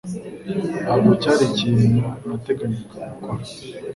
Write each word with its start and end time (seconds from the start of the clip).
Ntabwo 0.83 1.11
cyari 1.21 1.43
ikintu 1.51 1.99
nateganyaga 2.27 3.03
gukora 3.11 3.43